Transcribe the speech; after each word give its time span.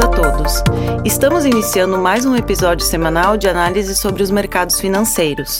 a 0.00 0.06
todos. 0.06 0.62
Estamos 1.04 1.44
iniciando 1.44 1.98
mais 1.98 2.24
um 2.24 2.36
episódio 2.36 2.86
semanal 2.86 3.36
de 3.36 3.48
análise 3.48 3.96
sobre 3.96 4.22
os 4.22 4.30
mercados 4.30 4.80
financeiros. 4.80 5.58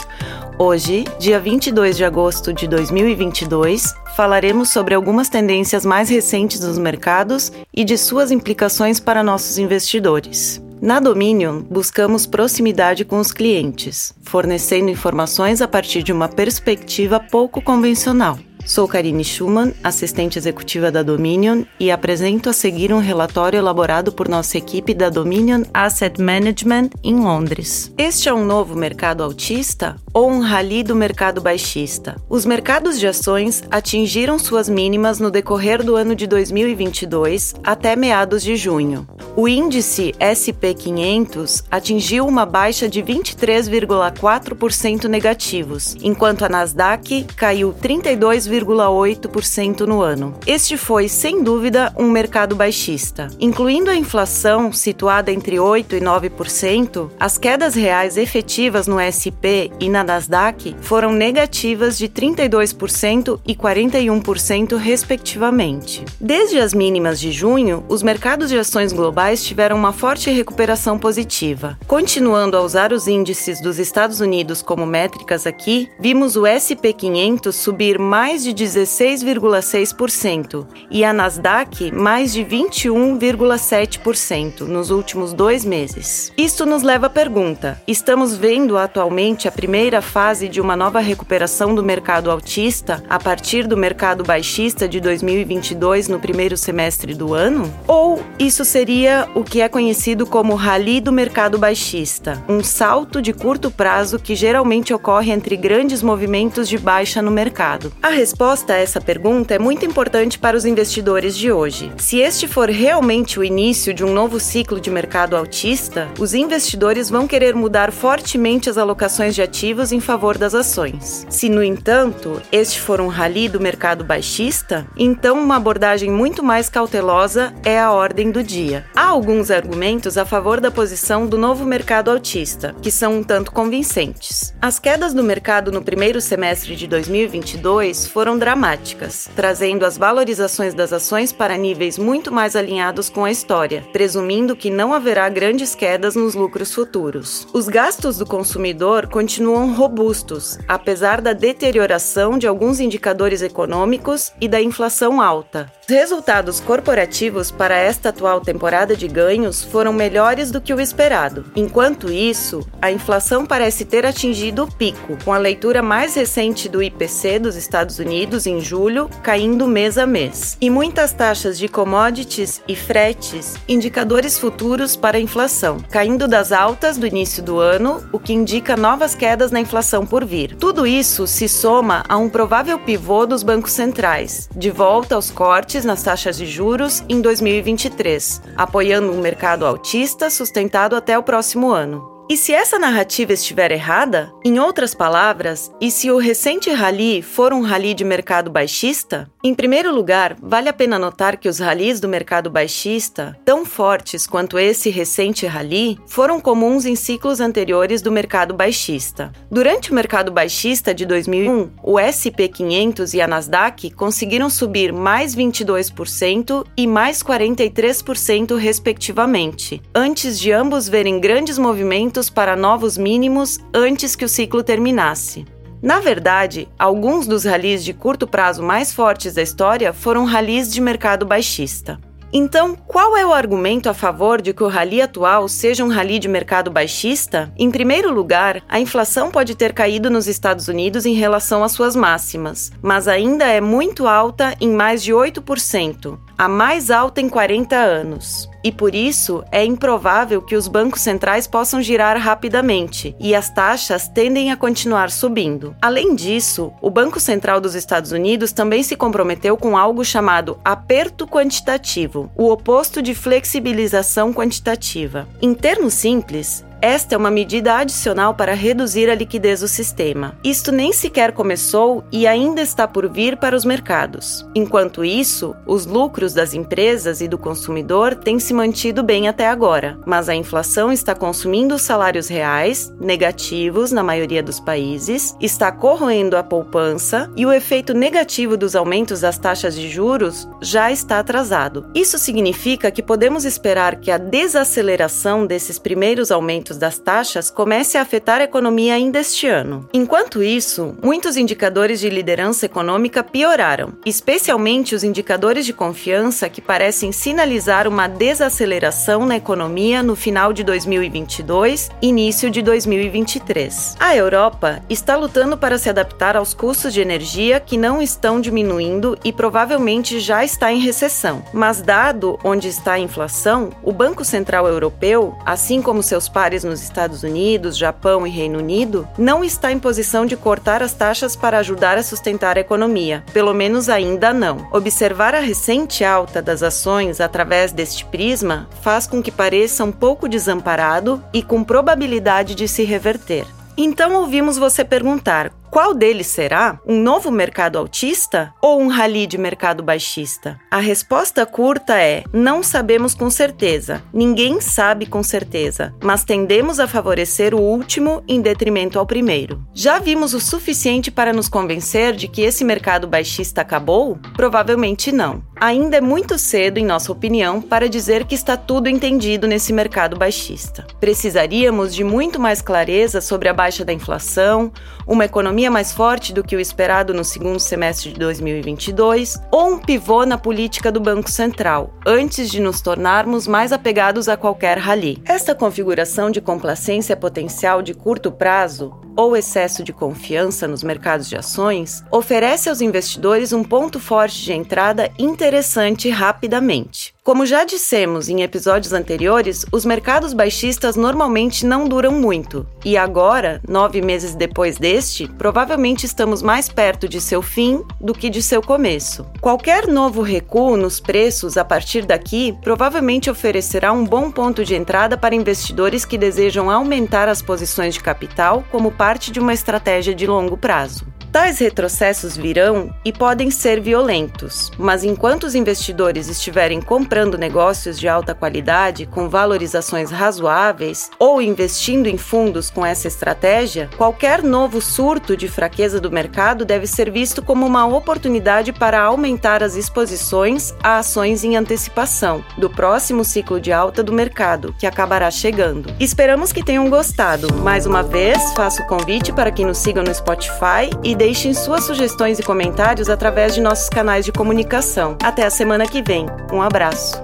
Hoje, 0.56 1.04
dia 1.18 1.40
22 1.40 1.96
de 1.96 2.04
agosto 2.04 2.52
de 2.52 2.68
2022, 2.68 3.92
falaremos 4.14 4.70
sobre 4.70 4.94
algumas 4.94 5.28
tendências 5.28 5.84
mais 5.84 6.08
recentes 6.08 6.60
dos 6.60 6.78
mercados 6.78 7.50
e 7.74 7.84
de 7.84 7.98
suas 7.98 8.30
implicações 8.30 9.00
para 9.00 9.24
nossos 9.24 9.58
investidores. 9.58 10.62
Na 10.80 11.00
Dominion, 11.00 11.62
buscamos 11.62 12.24
proximidade 12.24 13.04
com 13.04 13.18
os 13.18 13.32
clientes, 13.32 14.14
fornecendo 14.22 14.88
informações 14.88 15.60
a 15.60 15.66
partir 15.66 16.04
de 16.04 16.12
uma 16.12 16.28
perspectiva 16.28 17.18
pouco 17.18 17.60
convencional. 17.60 18.38
Sou 18.68 18.86
Karine 18.86 19.24
Schumann, 19.24 19.72
assistente 19.82 20.38
executiva 20.38 20.92
da 20.92 21.02
Dominion, 21.02 21.64
e 21.80 21.90
apresento 21.90 22.50
a 22.50 22.52
seguir 22.52 22.92
um 22.92 22.98
relatório 22.98 23.56
elaborado 23.56 24.12
por 24.12 24.28
nossa 24.28 24.58
equipe 24.58 24.92
da 24.92 25.08
Dominion 25.08 25.62
Asset 25.72 26.20
Management 26.20 26.90
em 27.02 27.14
Londres. 27.14 27.90
Este 27.96 28.28
é 28.28 28.34
um 28.34 28.44
novo 28.44 28.76
mercado 28.76 29.22
altista 29.22 29.96
ou 30.12 30.30
um 30.30 30.40
rally 30.40 30.82
do 30.82 30.94
mercado 30.94 31.40
baixista? 31.40 32.16
Os 32.28 32.44
mercados 32.44 33.00
de 33.00 33.06
ações 33.06 33.64
atingiram 33.70 34.38
suas 34.38 34.68
mínimas 34.68 35.18
no 35.18 35.30
decorrer 35.30 35.82
do 35.82 35.96
ano 35.96 36.14
de 36.14 36.26
2022 36.26 37.54
até 37.64 37.96
meados 37.96 38.42
de 38.42 38.54
junho. 38.54 39.08
O 39.34 39.48
índice 39.48 40.12
SP500 40.20 41.64
atingiu 41.70 42.26
uma 42.26 42.44
baixa 42.44 42.86
de 42.88 43.02
23,4% 43.02 45.04
negativos, 45.04 45.96
enquanto 46.02 46.44
a 46.44 46.50
Nasdaq 46.50 47.24
caiu 47.36 47.72
32, 47.72 48.57
2,8% 48.64 49.80
no 49.80 50.00
ano. 50.00 50.34
Este 50.46 50.76
foi, 50.76 51.08
sem 51.08 51.42
dúvida, 51.42 51.92
um 51.96 52.10
mercado 52.10 52.56
baixista. 52.56 53.28
Incluindo 53.40 53.90
a 53.90 53.96
inflação, 53.96 54.72
situada 54.72 55.32
entre 55.32 55.56
8% 55.56 55.92
e 55.92 56.00
9%, 56.00 57.10
as 57.18 57.38
quedas 57.38 57.74
reais 57.74 58.16
efetivas 58.16 58.86
no 58.86 58.98
SP 59.00 59.70
e 59.80 59.88
na 59.88 60.02
Nasdaq 60.04 60.76
foram 60.80 61.12
negativas 61.12 61.98
de 61.98 62.08
32% 62.08 63.40
e 63.46 63.54
41%, 63.54 64.76
respectivamente. 64.76 66.04
Desde 66.20 66.58
as 66.58 66.74
mínimas 66.74 67.20
de 67.20 67.32
junho, 67.32 67.84
os 67.88 68.02
mercados 68.02 68.48
de 68.48 68.58
ações 68.58 68.92
globais 68.92 69.44
tiveram 69.44 69.76
uma 69.76 69.92
forte 69.92 70.30
recuperação 70.30 70.98
positiva. 70.98 71.78
Continuando 71.86 72.56
a 72.56 72.62
usar 72.62 72.92
os 72.92 73.06
índices 73.08 73.60
dos 73.60 73.78
Estados 73.78 74.20
Unidos 74.20 74.62
como 74.62 74.86
métricas 74.86 75.46
aqui, 75.46 75.88
vimos 75.98 76.36
o 76.36 76.44
SP 76.46 76.92
500 76.92 77.54
subir 77.54 77.98
mais 77.98 78.37
de 78.42 78.48
de 78.52 78.64
16,6% 78.64 80.66
e 80.90 81.04
a 81.04 81.12
Nasdaq 81.12 81.92
mais 81.92 82.32
de 82.32 82.42
21,7% 82.44 84.62
nos 84.62 84.90
últimos 84.90 85.32
dois 85.32 85.64
meses. 85.64 86.32
Isto 86.36 86.66
nos 86.66 86.82
leva 86.82 87.06
à 87.06 87.10
pergunta: 87.10 87.80
estamos 87.86 88.36
vendo 88.36 88.76
atualmente 88.76 89.46
a 89.46 89.52
primeira 89.52 90.02
fase 90.02 90.48
de 90.48 90.60
uma 90.60 90.74
nova 90.76 90.98
recuperação 91.00 91.72
do 91.74 91.84
mercado 91.84 92.30
altista 92.30 93.02
a 93.08 93.18
partir 93.18 93.66
do 93.66 93.76
mercado 93.76 94.22
baixista 94.24 94.88
de 94.88 95.00
2022 95.00 96.08
no 96.08 96.18
primeiro 96.18 96.56
semestre 96.56 97.12
do 97.14 97.34
ano? 97.34 97.70
Ou 97.86 98.22
isso 98.38 98.64
seria 98.64 99.28
o 99.34 99.44
que 99.44 99.60
é 99.60 99.68
conhecido 99.68 100.24
como 100.26 100.54
rally 100.54 101.00
do 101.00 101.12
mercado 101.12 101.58
baixista, 101.58 102.42
um 102.48 102.62
salto 102.62 103.20
de 103.20 103.32
curto 103.32 103.68
prazo 103.70 104.18
que 104.18 104.34
geralmente 104.34 104.94
ocorre 104.94 105.30
entre 105.30 105.56
grandes 105.56 106.02
movimentos 106.02 106.68
de 106.68 106.76
baixa 106.78 107.22
no 107.22 107.30
mercado? 107.30 107.92
A 108.02 108.10
resposta 108.28 108.74
a 108.74 108.76
essa 108.76 109.00
pergunta 109.00 109.54
é 109.54 109.58
muito 109.58 109.86
importante 109.86 110.38
para 110.38 110.54
os 110.54 110.66
investidores 110.66 111.34
de 111.34 111.50
hoje. 111.50 111.90
Se 111.96 112.18
este 112.18 112.46
for 112.46 112.68
realmente 112.68 113.38
o 113.38 113.44
início 113.44 113.94
de 113.94 114.04
um 114.04 114.12
novo 114.12 114.38
ciclo 114.38 114.78
de 114.78 114.90
mercado 114.90 115.34
altista, 115.34 116.06
os 116.18 116.34
investidores 116.34 117.08
vão 117.08 117.26
querer 117.26 117.54
mudar 117.54 117.90
fortemente 117.90 118.68
as 118.68 118.76
alocações 118.76 119.34
de 119.34 119.40
ativos 119.40 119.92
em 119.92 120.00
favor 120.00 120.36
das 120.36 120.54
ações. 120.54 121.26
Se, 121.30 121.48
no 121.48 121.64
entanto, 121.64 122.42
este 122.52 122.78
for 122.78 123.00
um 123.00 123.08
rally 123.08 123.48
do 123.48 123.58
mercado 123.58 124.04
baixista, 124.04 124.86
então 124.94 125.42
uma 125.42 125.56
abordagem 125.56 126.10
muito 126.10 126.42
mais 126.42 126.68
cautelosa 126.68 127.54
é 127.64 127.80
a 127.80 127.92
ordem 127.92 128.30
do 128.30 128.42
dia. 128.42 128.84
Há 128.94 129.06
alguns 129.06 129.50
argumentos 129.50 130.18
a 130.18 130.26
favor 130.26 130.60
da 130.60 130.70
posição 130.70 131.26
do 131.26 131.38
novo 131.38 131.64
mercado 131.64 132.10
altista, 132.10 132.74
que 132.82 132.90
são 132.90 133.20
um 133.20 133.22
tanto 133.22 133.50
convincentes. 133.50 134.54
As 134.60 134.78
quedas 134.78 135.14
do 135.14 135.24
mercado 135.24 135.72
no 135.72 135.80
primeiro 135.80 136.20
semestre 136.20 136.76
de 136.76 136.86
2022 136.86 138.06
foram 138.06 138.17
foram 138.18 138.36
dramáticas, 138.36 139.30
trazendo 139.36 139.86
as 139.86 139.96
valorizações 139.96 140.74
das 140.74 140.92
ações 140.92 141.32
para 141.32 141.56
níveis 141.56 141.96
muito 141.96 142.32
mais 142.32 142.56
alinhados 142.56 143.08
com 143.08 143.24
a 143.24 143.30
história, 143.30 143.84
presumindo 143.92 144.56
que 144.56 144.70
não 144.70 144.92
haverá 144.92 145.28
grandes 145.28 145.72
quedas 145.72 146.16
nos 146.16 146.34
lucros 146.34 146.74
futuros. 146.74 147.46
Os 147.52 147.68
gastos 147.68 148.18
do 148.18 148.26
consumidor 148.26 149.06
continuam 149.06 149.72
robustos, 149.72 150.58
apesar 150.66 151.20
da 151.20 151.32
deterioração 151.32 152.36
de 152.36 152.48
alguns 152.48 152.80
indicadores 152.80 153.40
econômicos 153.40 154.32
e 154.40 154.48
da 154.48 154.60
inflação 154.60 155.22
alta. 155.22 155.70
Os 155.88 155.94
resultados 155.94 156.58
corporativos 156.58 157.52
para 157.52 157.76
esta 157.76 158.08
atual 158.08 158.40
temporada 158.40 158.96
de 158.96 159.06
ganhos 159.06 159.62
foram 159.62 159.92
melhores 159.92 160.50
do 160.50 160.60
que 160.60 160.74
o 160.74 160.80
esperado. 160.80 161.44
Enquanto 161.54 162.10
isso, 162.10 162.66
a 162.82 162.90
inflação 162.90 163.46
parece 163.46 163.84
ter 163.84 164.04
atingido 164.04 164.64
o 164.64 164.74
pico, 164.74 165.16
com 165.24 165.32
a 165.32 165.38
leitura 165.38 165.82
mais 165.82 166.16
recente 166.16 166.68
do 166.68 166.82
IPC 166.82 167.38
dos 167.38 167.54
Estados 167.54 168.00
Unidos 168.00 168.07
Unidos 168.08 168.46
em 168.46 168.58
julho, 168.58 169.10
caindo 169.22 169.68
mês 169.68 169.98
a 169.98 170.06
mês. 170.06 170.56
E 170.62 170.70
muitas 170.70 171.12
taxas 171.12 171.58
de 171.58 171.68
commodities 171.68 172.62
e 172.66 172.74
fretes, 172.74 173.56
indicadores 173.68 174.38
futuros 174.38 174.96
para 174.96 175.18
a 175.18 175.20
inflação, 175.20 175.76
caindo 175.90 176.26
das 176.26 176.50
altas 176.50 176.96
do 176.96 177.06
início 177.06 177.42
do 177.42 177.58
ano, 177.58 178.02
o 178.10 178.18
que 178.18 178.32
indica 178.32 178.78
novas 178.78 179.14
quedas 179.14 179.50
na 179.50 179.60
inflação 179.60 180.06
por 180.06 180.24
vir. 180.24 180.56
Tudo 180.56 180.86
isso 180.86 181.26
se 181.26 181.46
soma 181.50 182.02
a 182.08 182.16
um 182.16 182.30
provável 182.30 182.78
pivô 182.78 183.26
dos 183.26 183.42
bancos 183.42 183.72
centrais, 183.72 184.48
de 184.56 184.70
volta 184.70 185.14
aos 185.14 185.30
cortes 185.30 185.84
nas 185.84 186.02
taxas 186.02 186.38
de 186.38 186.46
juros 186.46 187.04
em 187.10 187.20
2023, 187.20 188.40
apoiando 188.56 189.12
um 189.12 189.20
mercado 189.20 189.66
altista 189.66 190.30
sustentado 190.30 190.96
até 190.96 191.18
o 191.18 191.22
próximo 191.22 191.70
ano. 191.70 192.17
E 192.30 192.36
se 192.36 192.52
essa 192.52 192.78
narrativa 192.78 193.32
estiver 193.32 193.72
errada, 193.72 194.30
em 194.44 194.58
outras 194.58 194.94
palavras, 194.94 195.72
e 195.80 195.90
se 195.90 196.10
o 196.10 196.18
recente 196.18 196.68
rally 196.70 197.22
for 197.22 197.54
um 197.54 197.62
rally 197.62 197.94
de 197.94 198.04
mercado 198.04 198.50
baixista? 198.50 199.30
Em 199.42 199.54
primeiro 199.54 199.94
lugar, 199.94 200.36
vale 200.42 200.68
a 200.68 200.72
pena 200.74 200.98
notar 200.98 201.38
que 201.38 201.48
os 201.48 201.58
rallies 201.58 202.00
do 202.00 202.08
mercado 202.08 202.50
baixista, 202.50 203.34
tão 203.46 203.64
fortes 203.64 204.26
quanto 204.26 204.58
esse 204.58 204.90
recente 204.90 205.46
rally, 205.46 205.98
foram 206.06 206.38
comuns 206.38 206.84
em 206.84 206.94
ciclos 206.94 207.40
anteriores 207.40 208.02
do 208.02 208.12
mercado 208.12 208.52
baixista. 208.52 209.32
Durante 209.50 209.90
o 209.90 209.94
mercado 209.94 210.30
baixista 210.30 210.92
de 210.92 211.06
2001, 211.06 211.70
o 211.82 211.98
SP 211.98 212.44
500 212.52 213.14
e 213.14 213.22
a 213.22 213.26
Nasdaq 213.26 213.90
conseguiram 213.92 214.50
subir 214.50 214.92
mais 214.92 215.34
22% 215.34 216.66
e 216.76 216.86
mais 216.86 217.22
43% 217.22 218.54
respectivamente, 218.54 219.80
antes 219.94 220.38
de 220.38 220.52
ambos 220.52 220.90
verem 220.90 221.18
grandes 221.18 221.56
movimentos 221.56 222.17
para 222.28 222.56
novos 222.56 222.98
mínimos 222.98 223.58
antes 223.72 224.16
que 224.16 224.24
o 224.24 224.28
ciclo 224.28 224.62
terminasse. 224.62 225.44
Na 225.80 226.00
verdade, 226.00 226.68
alguns 226.78 227.26
dos 227.26 227.44
ralis 227.44 227.84
de 227.84 227.92
curto 227.92 228.26
prazo 228.26 228.62
mais 228.62 228.92
fortes 228.92 229.34
da 229.34 229.42
história 229.42 229.92
foram 229.92 230.24
ralis 230.24 230.72
de 230.72 230.80
mercado 230.80 231.24
baixista. 231.24 232.00
Então, 232.32 232.74
qual 232.74 233.16
é 233.16 233.24
o 233.24 233.32
argumento 233.32 233.88
a 233.88 233.94
favor 233.94 234.42
de 234.42 234.52
que 234.52 234.62
o 234.62 234.68
rally 234.68 235.00
atual 235.00 235.48
seja 235.48 235.82
um 235.82 235.88
rally 235.88 236.18
de 236.18 236.28
mercado 236.28 236.70
baixista? 236.70 237.50
Em 237.56 237.70
primeiro 237.70 238.12
lugar, 238.12 238.62
a 238.68 238.78
inflação 238.78 239.30
pode 239.30 239.54
ter 239.54 239.72
caído 239.72 240.10
nos 240.10 240.26
Estados 240.26 240.68
Unidos 240.68 241.06
em 241.06 241.14
relação 241.14 241.64
às 241.64 241.72
suas 241.72 241.96
máximas, 241.96 242.70
mas 242.82 243.08
ainda 243.08 243.46
é 243.46 243.62
muito 243.62 244.06
alta 244.06 244.54
em 244.60 244.70
mais 244.70 245.02
de 245.02 245.12
8%, 245.12 246.18
a 246.38 246.48
mais 246.48 246.90
alta 246.90 247.20
em 247.20 247.28
40 247.28 247.74
anos 247.74 248.48
e 248.62 248.72
por 248.72 248.94
isso 248.94 249.42
é 249.50 249.64
improvável 249.64 250.42
que 250.42 250.56
os 250.56 250.68
bancos 250.68 251.00
centrais 251.00 251.46
possam 251.46 251.82
girar 251.82 252.16
rapidamente 252.18 253.16
e 253.18 253.34
as 253.34 253.50
taxas 253.50 254.08
tendem 254.08 254.52
a 254.52 254.56
continuar 254.56 255.10
subindo. 255.10 255.74
Além 255.80 256.14
disso, 256.14 256.72
o 256.80 256.90
Banco 256.90 257.18
Central 257.18 257.60
dos 257.60 257.74
Estados 257.74 258.12
Unidos 258.12 258.52
também 258.52 258.82
se 258.82 258.96
comprometeu 258.96 259.56
com 259.56 259.76
algo 259.76 260.04
chamado 260.04 260.58
aperto 260.64 261.26
quantitativo, 261.26 262.30
o 262.36 262.50
oposto 262.50 263.00
de 263.02 263.14
flexibilização 263.14 264.32
quantitativa. 264.32 265.26
Em 265.40 265.54
termos 265.54 265.94
simples, 265.94 266.64
Esta 266.80 267.16
é 267.16 267.18
uma 267.18 267.30
medida 267.30 267.76
adicional 267.76 268.34
para 268.34 268.54
reduzir 268.54 269.10
a 269.10 269.14
liquidez 269.14 269.60
do 269.60 269.68
sistema. 269.68 270.36
Isto 270.44 270.70
nem 270.70 270.92
sequer 270.92 271.32
começou 271.32 272.04
e 272.12 272.24
ainda 272.24 272.60
está 272.60 272.86
por 272.86 273.08
vir 273.08 273.36
para 273.36 273.56
os 273.56 273.64
mercados. 273.64 274.46
Enquanto 274.54 275.04
isso, 275.04 275.56
os 275.66 275.86
lucros 275.86 276.32
das 276.32 276.54
empresas 276.54 277.20
e 277.20 277.26
do 277.26 277.36
consumidor 277.36 278.14
têm 278.14 278.38
se 278.38 278.54
mantido 278.54 279.02
bem 279.02 279.26
até 279.26 279.48
agora, 279.48 279.98
mas 280.06 280.28
a 280.28 280.36
inflação 280.36 280.92
está 280.92 281.16
consumindo 281.16 281.74
os 281.74 281.82
salários 281.82 282.28
reais, 282.28 282.92
negativos 283.00 283.90
na 283.90 284.04
maioria 284.04 284.42
dos 284.42 284.60
países, 284.60 285.34
está 285.40 285.72
corroendo 285.72 286.36
a 286.36 286.44
poupança 286.44 287.28
e 287.36 287.44
o 287.44 287.52
efeito 287.52 287.92
negativo 287.92 288.56
dos 288.56 288.76
aumentos 288.76 289.22
das 289.22 289.36
taxas 289.36 289.74
de 289.74 289.88
juros 289.88 290.48
já 290.62 290.92
está 290.92 291.18
atrasado. 291.18 291.86
Isso 291.92 292.18
significa 292.18 292.90
que 292.92 293.02
podemos 293.02 293.44
esperar 293.44 293.96
que 293.96 294.12
a 294.12 294.18
desaceleração 294.18 295.44
desses 295.44 295.76
primeiros 295.78 296.30
aumentos 296.30 296.67
das 296.76 296.98
taxas 296.98 297.50
comece 297.50 297.96
a 297.96 298.02
afetar 298.02 298.40
a 298.40 298.44
economia 298.44 298.94
ainda 298.94 299.18
este 299.18 299.46
ano. 299.46 299.88
Enquanto 299.92 300.42
isso, 300.42 300.94
muitos 301.02 301.36
indicadores 301.36 302.00
de 302.00 302.10
liderança 302.10 302.66
econômica 302.66 303.22
pioraram, 303.22 303.94
especialmente 304.04 304.94
os 304.94 305.04
indicadores 305.04 305.64
de 305.64 305.72
confiança 305.72 306.48
que 306.48 306.60
parecem 306.60 307.12
sinalizar 307.12 307.88
uma 307.88 308.06
desaceleração 308.08 309.24
na 309.24 309.36
economia 309.36 310.02
no 310.02 310.14
final 310.14 310.52
de 310.52 310.62
2022 310.64 311.90
início 312.02 312.50
de 312.50 312.62
2023. 312.62 313.96
A 313.98 314.16
Europa 314.16 314.82
está 314.88 315.16
lutando 315.16 315.56
para 315.56 315.78
se 315.78 315.88
adaptar 315.88 316.36
aos 316.36 316.54
custos 316.54 316.92
de 316.92 317.00
energia 317.00 317.60
que 317.60 317.76
não 317.76 318.02
estão 318.02 318.40
diminuindo 318.40 319.16
e 319.24 319.32
provavelmente 319.32 320.20
já 320.20 320.44
está 320.44 320.72
em 320.72 320.80
recessão. 320.80 321.42
Mas 321.52 321.80
dado 321.80 322.38
onde 322.42 322.68
está 322.68 322.94
a 322.94 322.98
inflação, 322.98 323.70
o 323.82 323.92
Banco 323.92 324.24
Central 324.24 324.66
Europeu, 324.66 325.36
assim 325.44 325.80
como 325.82 326.02
seus 326.02 326.28
pares 326.28 326.57
nos 326.64 326.82
Estados 326.82 327.22
Unidos, 327.22 327.76
Japão 327.76 328.26
e 328.26 328.30
Reino 328.30 328.58
Unido, 328.58 329.08
não 329.18 329.44
está 329.44 329.72
em 329.72 329.78
posição 329.78 330.26
de 330.26 330.36
cortar 330.36 330.82
as 330.82 330.92
taxas 330.92 331.36
para 331.36 331.58
ajudar 331.58 331.98
a 331.98 332.02
sustentar 332.02 332.56
a 332.56 332.60
economia, 332.60 333.24
pelo 333.32 333.54
menos 333.54 333.88
ainda 333.88 334.32
não. 334.32 334.66
Observar 334.72 335.34
a 335.34 335.40
recente 335.40 336.04
alta 336.04 336.40
das 336.42 336.62
ações 336.62 337.20
através 337.20 337.72
deste 337.72 338.04
prisma 338.04 338.68
faz 338.82 339.06
com 339.06 339.22
que 339.22 339.30
pareça 339.30 339.84
um 339.84 339.92
pouco 339.92 340.28
desamparado 340.28 341.22
e 341.32 341.42
com 341.42 341.64
probabilidade 341.64 342.54
de 342.54 342.68
se 342.68 342.84
reverter. 342.84 343.46
Então 343.76 344.14
ouvimos 344.16 344.58
você 344.58 344.84
perguntar 344.84 345.52
qual 345.70 345.94
deles 345.94 346.26
será? 346.26 346.80
Um 346.86 347.00
novo 347.00 347.30
mercado 347.30 347.78
altista 347.78 348.52
ou 348.60 348.80
um 348.80 348.88
rally 348.88 349.26
de 349.26 349.36
mercado 349.36 349.82
baixista? 349.82 350.58
A 350.70 350.78
resposta 350.78 351.44
curta 351.44 352.00
é: 352.00 352.24
não 352.32 352.62
sabemos 352.62 353.14
com 353.14 353.28
certeza. 353.28 354.02
Ninguém 354.12 354.60
sabe 354.60 355.06
com 355.06 355.22
certeza, 355.22 355.94
mas 356.02 356.24
tendemos 356.24 356.80
a 356.80 356.88
favorecer 356.88 357.54
o 357.54 357.60
último 357.60 358.22
em 358.26 358.40
detrimento 358.40 358.98
ao 358.98 359.06
primeiro. 359.06 359.62
Já 359.74 359.98
vimos 359.98 360.34
o 360.34 360.40
suficiente 360.40 361.10
para 361.10 361.32
nos 361.32 361.48
convencer 361.48 362.14
de 362.14 362.28
que 362.28 362.42
esse 362.42 362.64
mercado 362.64 363.06
baixista 363.06 363.60
acabou? 363.60 364.18
Provavelmente 364.34 365.12
não. 365.12 365.42
Ainda 365.60 365.96
é 365.96 366.00
muito 366.00 366.38
cedo, 366.38 366.78
em 366.78 366.84
nossa 366.84 367.10
opinião, 367.10 367.60
para 367.60 367.88
dizer 367.88 368.24
que 368.24 368.34
está 368.34 368.56
tudo 368.56 368.88
entendido 368.88 369.46
nesse 369.46 369.72
mercado 369.72 370.16
baixista. 370.16 370.86
Precisaríamos 371.00 371.94
de 371.94 372.04
muito 372.04 372.38
mais 372.38 372.62
clareza 372.62 373.20
sobre 373.20 373.48
a 373.48 373.52
baixa 373.52 373.84
da 373.84 373.92
inflação, 373.92 374.72
uma 375.06 375.24
economia 375.24 375.57
mais 375.66 375.92
forte 375.92 376.32
do 376.32 376.44
que 376.44 376.54
o 376.54 376.60
esperado 376.60 377.12
no 377.12 377.24
segundo 377.24 377.58
semestre 377.58 378.12
de 378.12 378.18
2022, 378.20 379.36
ou 379.50 379.72
um 379.72 379.78
pivô 379.78 380.24
na 380.24 380.38
política 380.38 380.92
do 380.92 381.00
Banco 381.00 381.28
Central, 381.28 381.92
antes 382.06 382.48
de 382.48 382.60
nos 382.60 382.80
tornarmos 382.80 383.48
mais 383.48 383.72
apegados 383.72 384.28
a 384.28 384.36
qualquer 384.36 384.78
rally. 384.78 385.20
Esta 385.24 385.56
configuração 385.56 386.30
de 386.30 386.40
complacência 386.40 387.16
potencial 387.16 387.82
de 387.82 387.94
curto 387.94 388.30
prazo 388.30 388.94
ou 389.18 389.36
excesso 389.36 389.82
de 389.82 389.92
confiança 389.92 390.68
nos 390.68 390.84
mercados 390.84 391.28
de 391.28 391.34
ações 391.34 392.04
oferece 392.08 392.68
aos 392.68 392.80
investidores 392.80 393.52
um 393.52 393.64
ponto 393.64 393.98
forte 393.98 394.44
de 394.44 394.52
entrada 394.52 395.10
interessante 395.18 396.08
rapidamente. 396.08 397.18
Como 397.28 397.44
já 397.44 397.62
dissemos 397.62 398.30
em 398.30 398.40
episódios 398.40 398.94
anteriores, 398.94 399.66
os 399.70 399.84
mercados 399.84 400.32
baixistas 400.32 400.96
normalmente 400.96 401.66
não 401.66 401.86
duram 401.86 402.12
muito, 402.12 402.66
e 402.82 402.96
agora, 402.96 403.60
nove 403.68 404.00
meses 404.00 404.34
depois 404.34 404.78
deste, 404.78 405.28
provavelmente 405.36 406.06
estamos 406.06 406.40
mais 406.40 406.70
perto 406.70 407.06
de 407.06 407.20
seu 407.20 407.42
fim 407.42 407.84
do 408.00 408.14
que 408.14 408.30
de 408.30 408.40
seu 408.40 408.62
começo. 408.62 409.26
Qualquer 409.42 409.86
novo 409.88 410.22
recuo 410.22 410.74
nos 410.74 411.00
preços 411.00 411.58
a 411.58 411.64
partir 411.66 412.06
daqui 412.06 412.56
provavelmente 412.62 413.28
oferecerá 413.28 413.92
um 413.92 414.06
bom 414.06 414.30
ponto 414.30 414.64
de 414.64 414.74
entrada 414.74 415.14
para 415.18 415.34
investidores 415.34 416.06
que 416.06 416.16
desejam 416.16 416.70
aumentar 416.70 417.28
as 417.28 417.42
posições 417.42 417.92
de 417.92 418.00
capital 418.00 418.64
como 418.70 418.90
parte 419.08 419.32
de 419.32 419.40
uma 419.40 419.54
estratégia 419.54 420.14
de 420.14 420.26
longo 420.26 420.54
prazo. 420.54 421.06
Tais 421.30 421.58
retrocessos 421.58 422.36
virão 422.36 422.92
e 423.04 423.12
podem 423.12 423.50
ser 423.50 423.80
violentos, 423.80 424.70
mas 424.78 425.04
enquanto 425.04 425.44
os 425.44 425.54
investidores 425.54 426.26
estiverem 426.26 426.80
comprando 426.80 427.36
negócios 427.36 427.98
de 427.98 428.08
alta 428.08 428.34
qualidade 428.34 429.04
com 429.04 429.28
valorizações 429.28 430.10
razoáveis 430.10 431.10
ou 431.18 431.42
investindo 431.42 432.06
em 432.06 432.16
fundos 432.16 432.70
com 432.70 432.84
essa 432.84 433.06
estratégia, 433.06 433.90
qualquer 433.98 434.42
novo 434.42 434.80
surto 434.80 435.36
de 435.36 435.48
fraqueza 435.48 436.00
do 436.00 436.10
mercado 436.10 436.64
deve 436.64 436.86
ser 436.86 437.10
visto 437.10 437.42
como 437.42 437.66
uma 437.66 437.86
oportunidade 437.86 438.72
para 438.72 439.02
aumentar 439.02 439.62
as 439.62 439.76
exposições 439.76 440.74
a 440.82 440.98
ações 440.98 441.44
em 441.44 441.56
antecipação 441.56 442.42
do 442.56 442.70
próximo 442.70 443.22
ciclo 443.22 443.60
de 443.60 443.70
alta 443.70 444.02
do 444.02 444.12
mercado, 444.12 444.74
que 444.78 444.86
acabará 444.86 445.30
chegando. 445.30 445.92
Esperamos 446.00 446.52
que 446.52 446.64
tenham 446.64 446.88
gostado. 446.88 447.52
Mais 447.56 447.84
uma 447.84 448.02
vez, 448.02 448.52
faço 448.54 448.82
o 448.82 448.86
convite 448.86 449.32
para 449.32 449.50
que 449.50 449.64
nos 449.64 449.78
sigam 449.78 450.02
no 450.02 450.14
Spotify 450.14 450.88
e 451.02 451.17
deixem 451.18 451.52
suas 451.52 451.82
sugestões 451.82 452.38
e 452.38 452.44
comentários 452.44 453.10
através 453.10 453.52
de 453.52 453.60
nossos 453.60 453.88
canais 453.88 454.24
de 454.24 454.30
comunicação. 454.30 455.18
Até 455.20 455.44
a 455.44 455.50
semana 455.50 455.84
que 455.84 456.00
vem. 456.00 456.26
Um 456.52 456.62
abraço. 456.62 457.20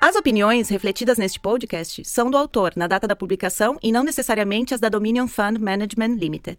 As 0.00 0.16
opiniões 0.16 0.70
refletidas 0.70 1.18
neste 1.18 1.38
podcast 1.38 2.02
são 2.04 2.30
do 2.30 2.36
autor 2.38 2.72
na 2.76 2.86
data 2.86 3.06
da 3.06 3.14
publicação 3.14 3.78
e 3.82 3.92
não 3.92 4.02
necessariamente 4.02 4.72
as 4.72 4.80
da 4.80 4.88
Dominion 4.88 5.28
Fund 5.28 5.58
Management 5.58 6.16
Limited. 6.16 6.58